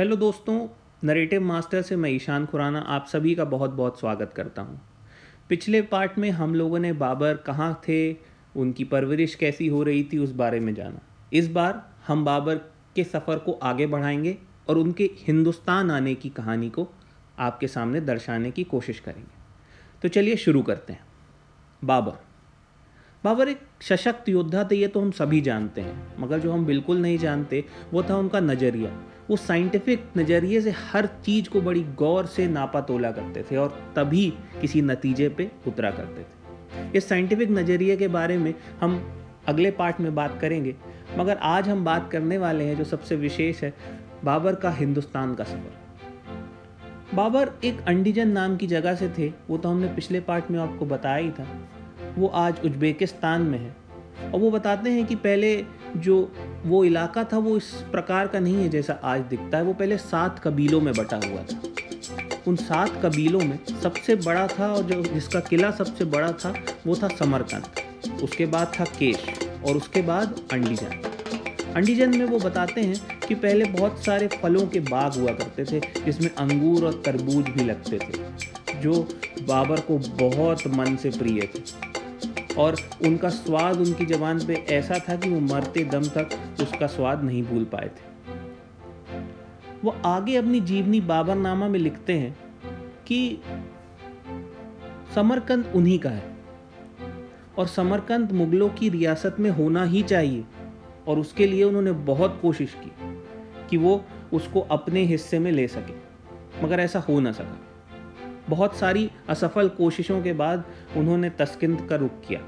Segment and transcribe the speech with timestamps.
[0.00, 0.68] Hello दोस्तों
[1.04, 4.80] narrative master से मैं ईशान खुराना आप सभी का बहुत बहुत स्वागत करता हूँ।
[5.48, 8.12] पिछले पार्ट में हम लोगों ने बाबर कहाँ थे,
[8.56, 10.98] उनकी परवरिश कैसी हो रही थी, उस बारे में जाना।
[11.32, 12.54] इस बार हम बाबर
[12.96, 16.88] के सफ़र को आगे बढ़ाएँगे और उनके हिंदुस्तान आने की कहानी को
[17.38, 19.38] आपके सामने दर्शाने की कोशिश करेंगे।
[20.02, 21.04] तो चलिए शुरू करते हैं।
[21.84, 22.12] बाबर।
[23.24, 26.98] बाबर एक सशक्त योद्धा थे, ये तो हम सभी जानते हैं, मगर जो हम बिल्कुल
[26.98, 32.26] नहीं जानते, वो था उनका नज़रिया। वो साइंटिफिक नज़रिए से हर चीज़ को बड़ी गौर
[32.26, 37.50] से नापा तोला करते थे और तभी किसी नतीजे पे उतरा करते थे। इस साइंटिफिक
[37.50, 39.00] नज़रिए के बारे में हम
[39.48, 40.74] अगले पार्ट में बात करेंगे,
[41.18, 43.72] मगर आज हम बात करने वाले हैं जो सबसे विशेष है,
[44.24, 49.68] बाबर का हिंदुस्तान का सफ़र। बाबर एक अंडीजन नाम की जगह से थे, वो तो
[49.68, 51.46] हमने पिछले पार्ट में आपको बताया ही था।
[52.18, 53.74] वो आज उज्बेकिस्तान में है।
[54.24, 55.64] और वो बताते हैं कि पहले
[55.96, 56.32] जो
[56.66, 59.96] वो इलाका था वो इस प्रकार का नहीं है जैसा आज दिखता है। वो पहले
[59.98, 61.60] सात कबीलों में बटा हुआ था।
[62.46, 66.54] उन सात कबीलों में सबसे बड़ा था और जो जिसका किला सबसे बड़ा था,
[66.86, 69.24] वो था समरकंद। उसके बाद था केश
[69.66, 71.02] और उसके बाद अंडीजन।
[71.76, 75.80] अंडीजन में वो बताते हैं कि पहले बहुत सारे फलों के बाग हुआ करते थे,
[76.04, 79.08] जिसमें अंगूर और तरबूज भी लगते थे, जो
[79.42, 81.89] बाबर को बहुत मन से प्रिय थे।
[82.58, 86.28] और उनका स्वाद उनकी ज़बान पे ऐसा था कि वो मरते दम तक
[86.60, 88.08] उसका स्वाद नहीं भूल पाए थे।
[89.84, 92.36] वो आगे अपनी जीवनी बाबरनामा में लिखते हैं
[93.06, 93.38] कि
[95.14, 96.36] समरकंद उन्हीं का है
[97.58, 100.44] और समरकंद मुगलों की रियासत में होना ही चाहिए
[101.08, 102.92] और उसके लिए उन्होंने बहुत कोशिश की
[103.70, 105.92] कि वो उसको अपने हिस्से में ले सके,
[106.64, 107.58] मगर ऐसा हो ना सका।
[108.50, 110.64] बहुत सारी असफल कोशिशों के बाद
[110.96, 112.40] उन्होंने तस्किंद का रुख किया।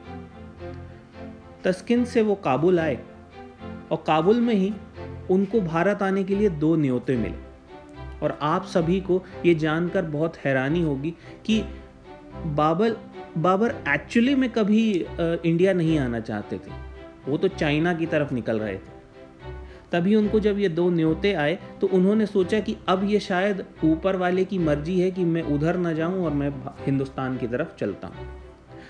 [1.65, 2.99] तस्किंद से वो काबुल आए
[3.91, 4.73] और काबुल में ही
[5.31, 7.51] उनको भारत आने के लिए दो न्योते मिले।
[8.23, 11.15] और आप सभी को ये जानकर बहुत हैरानी होगी
[11.47, 11.61] कि
[12.47, 12.97] बाबर
[13.39, 16.71] बाबर एक्चुअली में कभी इंडिया नहीं आना चाहते थे।
[17.29, 19.02] वो तो चाइना की तरफ़ निकल रहे थे।
[19.93, 24.17] तभी उनको जब ये दो न्योते आए तो उन्होंने सोचा कि अब ये शायद ऊपर
[24.17, 26.51] वाले की मर्ज़ी है कि मैं उधर ना जाऊँ और मैं
[26.87, 28.27] हिंदुस्तान की तरफ़ चलता हूँ।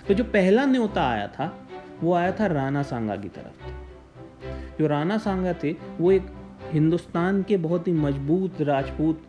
[0.09, 1.67] तो जो पहला न्योता आया था,
[2.03, 6.27] वो आया था राणा सांगा की तरफ़ जो राणा सांगा थे, वो एक
[6.73, 9.23] हिंदुस्तान के बहुत ही मज़बूत राजपूत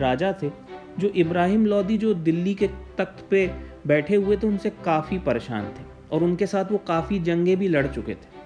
[0.00, 0.50] राजा थे,
[0.98, 2.66] जो इब्राहिम लोदी जो दिल्ली के
[2.98, 3.46] तख्त पे
[3.86, 7.86] बैठे हुए थे, उनसे काफ़ी परेशान थे और उनके साथ वो काफ़ी जंगे भी लड़
[7.86, 8.36] चुके थे।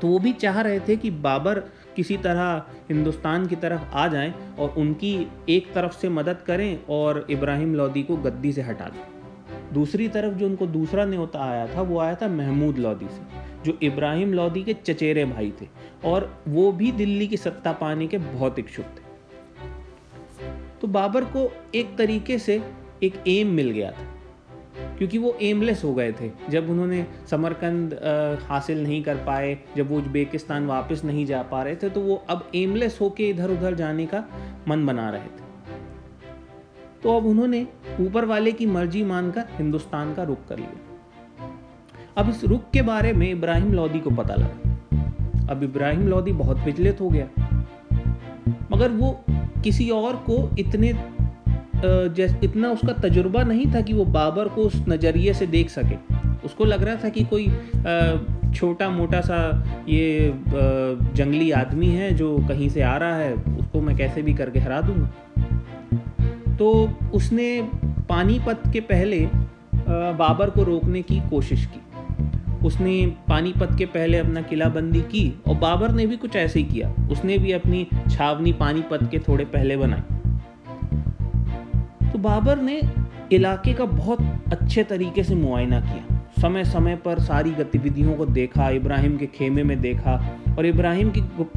[0.00, 1.62] तो वो भी चाह रहे थे कि बाबर
[1.98, 7.26] किसी तरह हिंदुस्तान की तरफ़ आ जाएँ और उनकी एक तरफ़ से मदद करें और
[7.30, 11.82] इब्राहिम लोदी को गद्दी से हटा दें। दूसरी तरफ़ जो उनको दूसरा न्योता आया था,
[11.82, 13.22] वो आया था महमूद लोदी से,
[13.64, 15.66] जो इब्राहिम लोदी के चचेरे भाई थे
[16.04, 19.06] और वो भी दिल्ली की सत्ता पाने के बहुत इच्छुक थे।
[20.80, 22.62] तो बाबर को एक तरीके से
[23.02, 24.17] एक एम मिल गया था।
[24.98, 27.94] क्योंकि वो एमलेस हो गए थे। जब उन्होंने समरकंद
[28.48, 32.22] हासिल नहीं कर पाए, जब वो उज्बेकिस्तान वापस नहीं जा पा रहे थे तो वो
[32.30, 34.24] अब एमलेस होके इधर उधर जाने का
[34.68, 35.46] मन बना रहे थे।
[37.02, 37.66] तो अब उन्होंने
[38.00, 41.50] ऊपर वाले की मर्ज़ी मानकर हिंदुस्तान का रुख कर लिया।
[42.16, 46.58] अब इस रुख के बारे में इब्राहिम लोदी को पता लगा। अब इब्राहिम लोदी बहुत
[46.58, 47.28] विचलित हो गया।
[48.72, 49.10] मगर वो
[49.64, 50.92] किसी और को इतने
[51.84, 55.96] जैसे, इतना उसका तजुर्बा नहीं था कि वो बाबर को उस नज़रिए से देख सके।
[56.44, 57.46] उसको लग रहा था कि कोई
[58.54, 59.38] छोटा मोटा सा
[59.88, 64.60] ये जंगली आदमी है जो कहीं से आ रहा है, उसको मैं कैसे भी करके
[64.60, 67.62] हरा दूँगा। तो उसने
[68.08, 69.28] पानीपत के पहले
[69.88, 71.80] बाबर को रोकने की कोशिश की।
[72.66, 72.94] उसने
[73.28, 77.38] पानीपत के पहले अपना किलाबंदी की और बाबर ने भी कुछ ऐसे ही किया। उसने
[77.38, 80.17] भी अपनी छावनी पानीपत के थोड़े पहले बनाई।
[82.18, 82.80] तो बाबर ने
[83.32, 84.20] इलाके का बहुत
[84.52, 89.62] अच्छे तरीके से मुआयना किया। समय समय पर सारी गतिविधियों को देखा इब्राहिम के खेमे
[89.62, 90.14] में देखा
[90.58, 91.52] और इब्राहिम के गुप,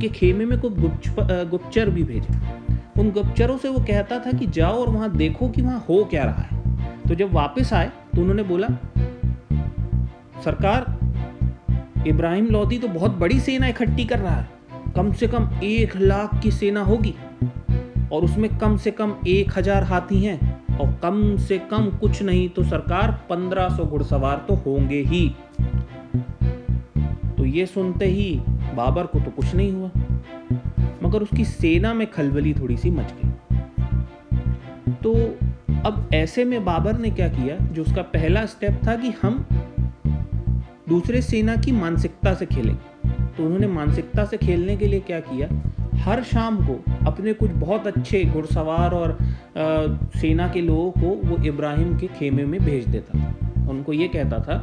[0.00, 2.34] के खेमे में कुछ गुप्तचर भी भेजे।
[3.00, 6.24] उन गुप्तचरों से वो कहता था कि जाओ और वहाँ देखो कि वहाँ हो क्या
[6.24, 8.68] रहा है। तो जब वापस आए तो उन्होंने बोला
[10.44, 15.96] सरकार इब्राहिम लोधी तो बहुत बड़ी सेना इकट्ठी कर रहा है। कम से कम एक
[15.96, 17.14] लाख की सेना होगी।
[18.12, 22.48] और उसमें कम से कम एक हज़ार हाथी हैं। और कम से कम कुछ नहीं
[22.48, 25.28] तो सरकार पंद्रह सौ घुड़सवार तो होंगे ही।
[27.36, 28.34] तो ये सुनते ही
[28.74, 29.90] बाबर को तो कुछ नहीं हुआ।
[31.02, 33.30] मगर उसकी सेना में खलबली थोड़ी सी मच गई।
[35.02, 35.14] तो
[35.86, 37.56] अब ऐसे में बाबर ने क्या किया?
[37.56, 39.44] जो उसका पहला स्टेप था कि हम
[40.88, 42.74] दूसरे सेना की मानसिकता से खेलें।
[43.36, 45.48] तो उन्होंने मानसिकता से खेलने के लिए क्या किया?
[46.04, 51.36] हर शाम को अपने कुछ बहुत अच्छे घुड़सवार और आ, सेना के लोगों को वो
[51.44, 54.56] इब्राहिम के खेमे में भेज देता था। उनको ये कहता था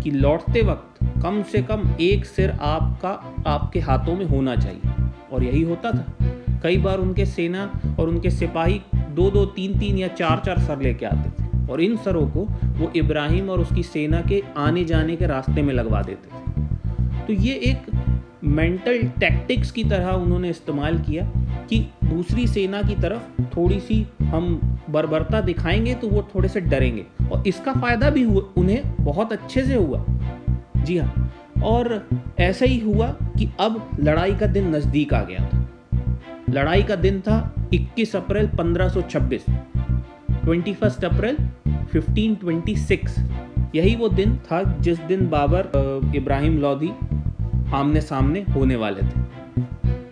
[0.00, 3.10] कि लौटते वक्त कम से कम एक सिर आपका
[3.46, 8.30] आपके हाथों में होना चाहिए। और यही होता था। कई बार उनके सेना और उनके
[8.30, 12.26] सिपाही दो दो तीन तीन या चार चार सर लेके आते थे और इन सरों
[12.30, 17.26] को वो इब्राहिम और उसकी सेना के आने जाने के रास्ते में लगवा देते थे।
[17.26, 17.90] तो ये एक
[18.44, 21.24] मेंटल टैक्टिक्स की तरह उन्होंने इस्तेमाल किया
[21.70, 27.04] कि दूसरी सेना की तरफ़ थोड़ी सी हम बर्बरता दिखाएँगे तो वो थोड़े से डरेंगे।
[27.32, 30.04] और इसका फ़ायदा भी हुआ, उन्हें बहुत अच्छे से हुआ।
[30.76, 31.32] जी हाँ
[31.64, 32.08] और
[32.40, 33.06] ऐसा ही हुआ
[33.38, 35.68] कि अब लड़ाई का दिन नज़दीक आ गया था।
[36.50, 39.44] लड़ाई का दिन था 21 अप्रैल 1526
[40.46, 41.36] 21 अप्रैल
[41.94, 43.18] 1526
[43.74, 46.90] यही वो दिन था जिस दिन बाबर इब्राहिम लोधी
[47.74, 49.20] आमने सामने होने वाले थे।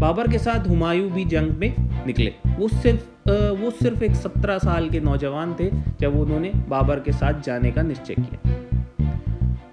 [0.01, 1.75] बाबर के साथ हुमायूं भी जंग में
[2.07, 3.09] निकले। वो सिर्फ़
[3.57, 5.71] वो सिर्फ़ एक सत्रह साल के नौजवान थे,
[6.01, 9.09] जब उन्होंने बाबर के साथ जाने का निश्चय किया।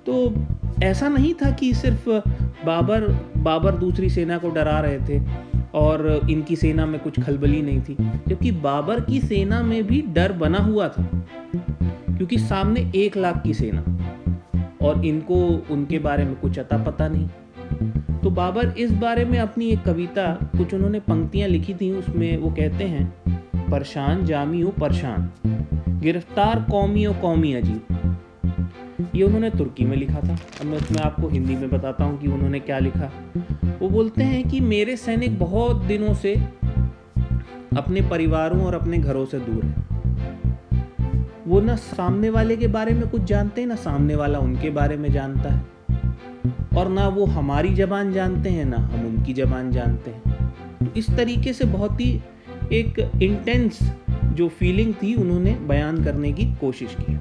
[0.06, 0.34] तो
[0.84, 2.10] ऐसा नहीं था कि सिर्फ़
[2.66, 3.07] बाबर
[3.38, 5.22] बाबर दूसरी सेना को डरा रहे थे
[5.74, 7.95] और इनकी सेना में कुछ खलबली नहीं थी,
[8.28, 11.04] जबकि बाबर की सेना में भी डर बना हुआ था,
[11.54, 13.83] क्योंकि सामने एक लाख की सेना
[14.81, 15.36] और इनको,
[15.72, 17.28] उनके बारे में कुछ अता पता नहीं।
[18.28, 20.24] तो बाबर इस बारे में अपनी एक कविता,
[20.58, 23.06] कुछ उन्होंने पंक्तियाँ लिखी थी, उसमें वो कहते हैं,
[23.72, 25.30] परेशान जामी हो, परेशान।
[26.00, 31.28] गिरफ़्तार कौमी और कौमी अजीब ये उन्होंने तुर्की में लिखा था। अब मैं उसमें आपको
[31.28, 33.10] हिंदी में बताता हूँ कि उन्होंने क्या लिखा।
[33.82, 36.36] वो बोलते हैं कि मेरे सैनिक बहुत दिनों से
[37.78, 39.86] अपने परिवारों और अपने घरों से दूर है।
[41.48, 44.98] वो ना सामने वाले के बारे में कुछ जानते हैं, ना सामने वाला उनके बारे
[44.98, 45.78] में जानता है।
[46.78, 51.54] और ना वो हमारी जबान जानते हैं, ना हम उनकी जबान जानते हैं। इस तरीके
[51.54, 52.10] से बहुत ही
[52.74, 53.80] एक इंटेंस
[54.34, 57.16] जो फीलिंग थी उन्होंने बयान करने की कोशिश की।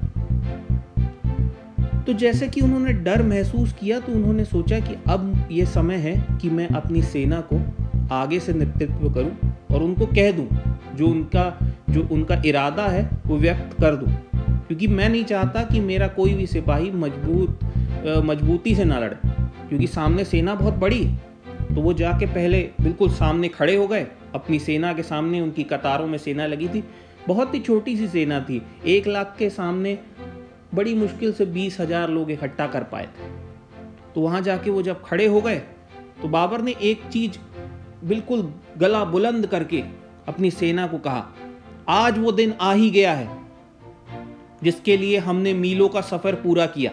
[2.03, 6.13] तो जैसे कि उन्होंने डर महसूस किया तो उन्होंने सोचा कि अब ये समय है
[6.41, 7.59] कि मैं अपनी सेना को
[8.11, 9.31] आगे से नेतृत्व करूँ
[9.71, 10.47] और उनको कह दूँ,
[10.95, 14.13] जो उनका जो उनका इरादा है, वो व्यक्त कर दूँ।
[14.67, 17.59] क्योंकि मैं नहीं चाहता कि मेरा कोई भी सिपाही मज़बूत
[18.25, 19.36] मजबूती से ना लड़े।
[19.69, 21.03] क्योंकि सामने सेना बहुत बड़ी
[21.67, 24.05] तो वो जाके पहले बिल्कुल सामने खड़े हो गए।
[24.35, 26.83] अपनी सेना के सामने उनकी कतारों में सेना लगी थी।
[27.27, 29.97] बहुत ही छोटी सी सेना थी। एक लाख के सामने
[30.75, 33.29] बड़ी मुश्किल से बीस हज़ार लोग इकट्ठा कर पाए थे।
[34.15, 35.57] तो वहाँ जाके वो जब खड़े हो गए
[36.21, 37.37] तो बाबर ने एक चीज़
[38.03, 39.83] बिल्कुल गला बुलंद करके
[40.27, 41.25] अपनी सेना को कहा,
[41.89, 43.29] आज वो दिन आ ही गया है,
[44.63, 46.91] जिसके लिए हमने मीलों का सफ़र पूरा किया।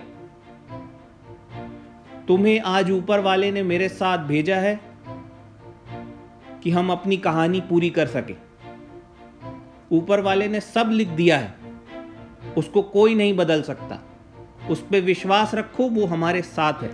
[2.29, 4.81] तुम्हें आज ऊपर वाले ने मेरे साथ भेजा है
[6.62, 8.35] कि हम अपनी कहानी पूरी कर सके।
[9.93, 11.55] ऊपर वाले ने सब लिख दिया है,
[12.59, 13.99] उसको कोई नहीं बदल सकता।
[14.71, 16.91] उस पर विश्वास रखो, वो हमारे साथ है।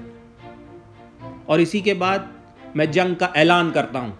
[1.48, 2.32] और इसी के बाद
[2.76, 4.18] मैं जंग का ऐलान करता हूँ।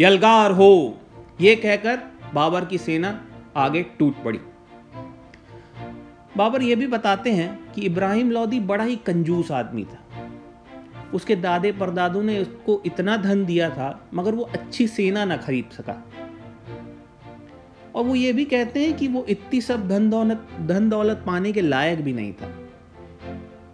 [0.00, 0.98] यलगार हो,
[1.40, 1.98] ये कहकर
[2.34, 3.24] बाबर की सेना
[3.56, 4.40] आगे टूट पड़ी।
[6.36, 9.98] बाबर ये भी बताते हैं कि इब्राहिम लोदी बड़ा ही कंजूस आदमी था।
[11.14, 15.70] उसके दादे परदादों ने उसको इतना धन दिया था, मगर वो अच्छी सेना ना खरीद
[15.72, 16.02] सका।
[17.94, 21.52] और वो ये भी कहते हैं कि वो इतनी सब धन दौलत धन दौलत पाने
[21.52, 22.48] के लायक भी नहीं था।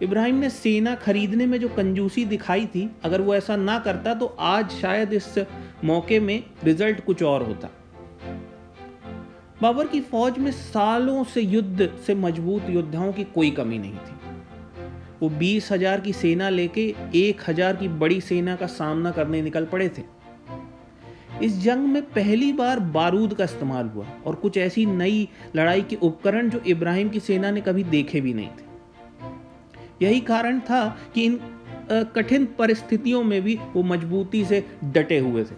[0.01, 4.25] इब्राहिम ने सेना खरीदने में जो कंजूसी दिखाई थी, अगर वो ऐसा ना करता तो
[4.39, 5.33] आज शायद इस
[5.83, 7.69] मौके में रिज़ल्ट कुछ और होता।
[9.61, 14.16] बाबर की फौज में सालों से युद्ध से मज़बूत योद्धाओं की कोई कमी नहीं थी।
[15.21, 16.83] वो बीस हज़ार की सेना लेके
[17.15, 20.03] एक हज़ार की बड़ी सेना का सामना करने निकल पड़े थे।
[21.41, 25.95] इस जंग में पहली बार बारूद का इस्तेमाल हुआ और कुछ ऐसी नई लड़ाई के
[25.97, 31.23] उपकरण जो इब्राहिम की सेना ने कभी देखे भी नहीं थे। यही कारण था कि
[31.25, 31.39] इन
[32.15, 35.55] कठिन परिस्थितियों में भी वो मजबूती से डटे हुए थे।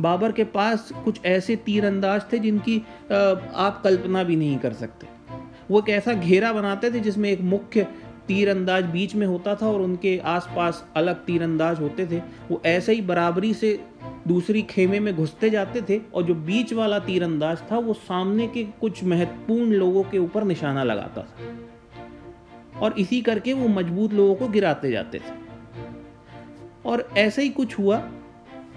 [0.00, 5.06] बाबर के पास कुछ ऐसे तीरंदाज थे जिनकी आप कल्पना भी नहीं कर सकते।
[5.70, 7.86] वो एक ऐसा घेरा बनाते थे जिसमें एक मुख्य
[8.28, 13.00] तीरंदाज बीच में होता था और उनके आसपास अलग तीरंदाज होते थे। वो ऐसे ही
[13.00, 13.80] बराबरी से
[14.28, 18.64] दूसरी खेमे में घुसते जाते थे और जो बीच वाला तीरंदाज था, वो सामने के
[18.64, 24.48] कुछ महत्वपूर्ण लोगों के ऊपर निशाना लगाता था। और इसी करके वो मज़बूत लोगों को
[24.48, 25.46] गिराते जाते थे।
[26.86, 28.08] और ऐसे ही कुछ हुआ।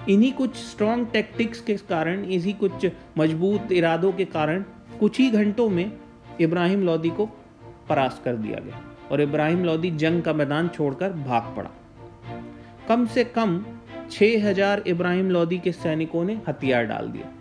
[0.09, 2.85] इन्हीं कुछ स्ट्रॉन्ग टेक्टिक्स के कारण इसी कुछ
[3.17, 4.63] मज़बूत इरादों के कारण
[4.99, 5.91] कुछ ही घंटों में
[6.41, 7.25] इब्राहिम लोदी को
[7.89, 11.69] परास्त कर दिया गया। और इब्राहिम लोदी जंग का मैदान छोड़कर भाग पड़ा।
[12.87, 13.63] कम से कम
[14.11, 17.31] 6000 इब्राहिम लोदी के सैनिकों ने हथियार डाल दिया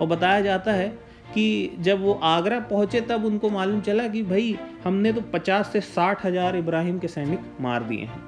[0.00, 0.88] और बताया जाता है
[1.34, 5.80] कि जब वो आगरा पहुँचे, तब उनको मालूम चला कि भाई, हमने तो 50 से
[5.80, 8.22] साठ हज़ार इब्राहिम के सैनिक मार दिए हैं।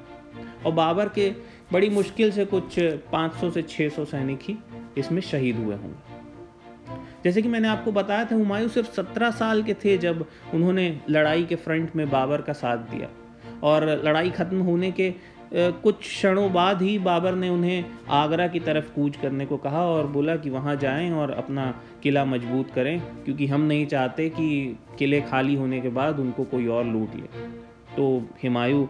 [0.67, 1.31] और बाबर के
[1.73, 2.79] बड़ी मुश्किल से कुछ
[3.12, 4.57] 500 से 600 सैनिक ही
[4.99, 6.12] इसमें शहीद हुए होंगे।
[7.25, 10.25] जैसे कि मैंने आपको बताया था, हुमायूं सिर्फ़ 17 साल के थे जब
[10.55, 13.09] उन्होंने लड़ाई के फ्रंट में बाबर का साथ दिया।
[13.62, 15.14] और लड़ाई ख़त्म होने के
[15.55, 20.07] कुछ क्षणों बाद ही बाबर ने उन्हें आगरा की तरफ़ कूच करने को कहा और
[20.07, 21.67] बोला कि वहाँ जाएँ और अपना
[22.02, 26.67] किला मज़बूत करें, क्योंकि हम नहीं चाहते कि किले खाली होने के बाद उनको कोई
[26.69, 27.50] और लूट ले।
[27.97, 28.07] तो
[28.43, 28.83] हिमायू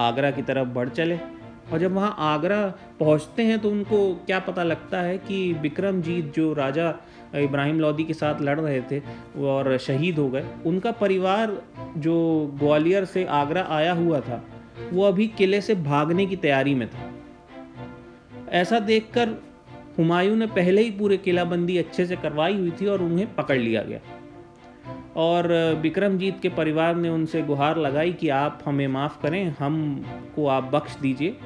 [0.00, 1.16] आगरा की तरफ़ बढ़ चले
[1.72, 2.62] और जब वहाँ आगरा
[3.00, 6.94] पहुँचते हैं तो उनको क्या पता लगता है कि विक्रमजीत जो राजा
[7.34, 9.00] इब्राहिम लोदी के साथ लड़ रहे थे
[9.40, 11.60] और शहीद हो गए, उनका परिवार
[11.96, 12.16] जो
[12.58, 14.42] ग्वालियर से आगरा आया हुआ था,
[14.92, 17.10] वो अभी किले से भागने की तैयारी में था।
[18.50, 19.28] ऐसा देखकर
[19.98, 23.82] हुमायूं ने पहले ही पूरे किलाबंदी अच्छे से करवाई हुई थी और उन्हें पकड़ लिया
[23.82, 24.00] गया।
[25.16, 25.48] और
[25.82, 30.04] विक्रमजीत के परिवार ने उनसे गुहार लगाई कि आप हमें माफ़ करें हम
[30.36, 31.36] को आप बख्श दीजिए।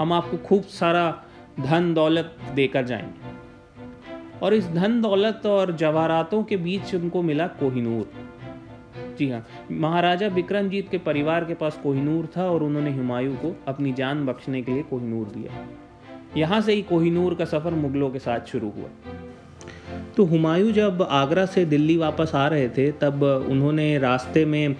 [0.00, 1.22] हम आपको खूब सारा
[1.60, 8.10] धन दौलत देकर जाएँगे। और इस धन दौलत और जवाहरातों के बीच उनको मिला कोहिनूर।
[9.18, 13.92] जी हाँ महाराजा विक्रमजीत के परिवार के पास कोहिनूर था और उन्होंने हुमायूं को अपनी
[13.92, 15.66] जान बख्शने के लिए कोहिनूर दिया।
[16.36, 18.88] यहाँ से ही कोहिनूर का सफ़र मुगलों के साथ शुरू हुआ।
[20.16, 24.76] तो हुमायूं जब आगरा से दिल्ली वापस आ रहे थे, तब उन्होंने रास्ते में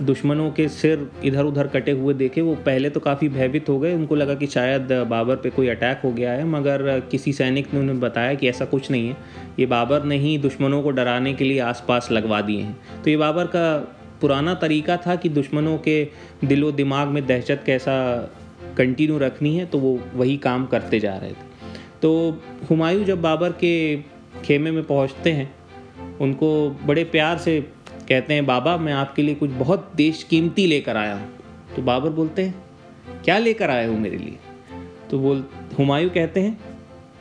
[0.00, 3.94] दुश्मनों के सिर इधर उधर कटे हुए देखे, वो पहले तो काफ़ी भयभीत हो गए।
[3.94, 7.80] उनको लगा कि शायद बाबर पे कोई अटैक हो गया है, मगर किसी सैनिक ने
[7.80, 9.16] उन्हें बताया कि ऐसा कुछ नहीं है।
[9.58, 13.16] ये बाबर ने ही दुश्मनों को डराने के लिए आसपास लगवा दिए हैं। तो ये
[13.16, 13.76] बाबर का
[14.20, 16.08] पुराना तरीका था कि दुश्मनों के
[16.44, 17.96] दिलो दिमाग में दहशत कैसा
[18.76, 21.52] कंटिन्यू रखनी है तो वो वही काम करते जा रहे थे।
[22.02, 23.96] तो हुमायूं जब बाबर के
[24.44, 25.54] खेमे में पहुँचते हैं,
[26.20, 26.48] उनको
[26.86, 27.60] बड़े प्यार से
[28.08, 31.28] कहते हैं, बाबा, मैं आपके लिए कुछ बहुत देश कीमती लेकर आया हूँ।
[31.76, 32.64] तो बाबर बोलते हैं,
[33.24, 34.38] क्या लेकर आए हो मेरे लिए?
[35.10, 35.44] तो बोल,
[35.78, 36.60] हुमायूं कहते हैं,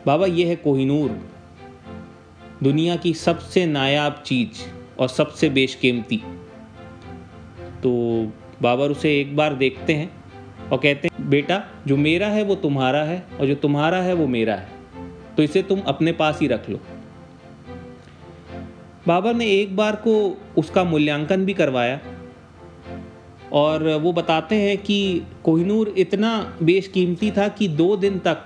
[0.06, 1.20] बाबा, ये है कोहिनूर।
[2.64, 6.18] दुनिया की सबसे नायाब चीज़ और सबसे बेशकीमती।
[7.84, 7.92] तो
[8.62, 10.12] बाबर उसे एक बार देखते हैं
[10.72, 14.28] और कहते हैं, बेटा, जो मेरा है वो तुम्हारा है और जो तुम्हारा है वो
[14.28, 14.68] मेरा है।
[15.38, 16.80] तो इसे तुम अपने पास ही रख लो।
[19.08, 20.16] बाबर ने एक बार को
[20.58, 22.00] उसका मूल्यांकन भी करवाया।
[23.54, 28.46] और वो बताते हैं कि कोहिनूर इतना बेशकीमती था कि दो दिन तक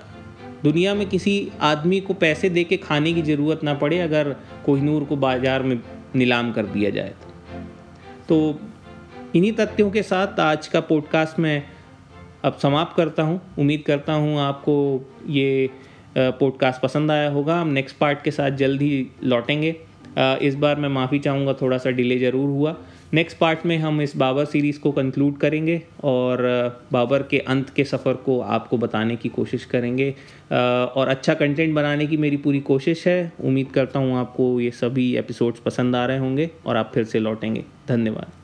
[0.63, 4.35] दुनिया में किसी आदमी को पैसे दे के खाने की ज़रूरत ना पड़े अगर
[4.65, 5.79] कोहिनूर को बाज़ार में
[6.15, 7.13] नीलाम कर दिया जाए
[8.29, 8.37] तो।
[9.35, 11.63] इन्हीं तथ्यों के साथ आज का पॉडकास्ट मैं
[12.45, 14.75] अब समाप्त करता हूँ। उम्मीद करता हूँ आपको
[15.29, 15.69] ये
[16.17, 19.75] पॉडकास्ट पसंद आया होगा। हम नेक्स्ट पार्ट के साथ जल्द ही लौटेंगे।
[20.17, 22.75] इस बार मैं माफ़ी चाहूँगा थोड़ा सा डिले ज़रूर हुआ।
[23.13, 26.41] नेक्स्ट पार्ट में हम इस बाबर सीरीज़ को कंक्लूड करेंगे और
[26.91, 30.09] बाबर के अंत के सफ़र को आपको बताने की कोशिश करेंगे।
[30.51, 35.15] और अच्छा कंटेंट बनाने की मेरी पूरी कोशिश है। उम्मीद करता हूँ आपको ये सभी
[35.17, 38.36] एपिसोड्स पसंद आ रहे होंगे और आप फिर से लौटेंगे। धन्यवाद।